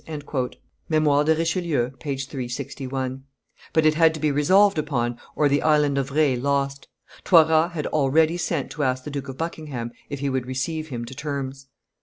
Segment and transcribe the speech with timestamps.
[0.89, 2.09] [Memoires de Richelieu, t.
[2.09, 2.15] iii.
[2.15, 2.47] p.
[2.49, 3.21] 361];
[3.71, 6.87] but it had to be resolved upon or the Island of Re lost.
[7.23, 11.05] Toiras had already sent to ask the Duke of Buckingham if he would receive him
[11.05, 11.67] to terms.